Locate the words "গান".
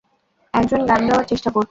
0.85-1.01